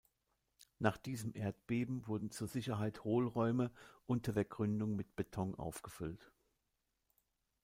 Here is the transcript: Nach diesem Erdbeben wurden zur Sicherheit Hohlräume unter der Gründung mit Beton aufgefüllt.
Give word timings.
Nach 0.79 0.97
diesem 0.97 1.35
Erdbeben 1.35 2.07
wurden 2.07 2.31
zur 2.31 2.47
Sicherheit 2.47 3.03
Hohlräume 3.03 3.69
unter 4.07 4.33
der 4.33 4.45
Gründung 4.45 4.95
mit 4.95 5.15
Beton 5.15 5.53
aufgefüllt. 5.53 6.31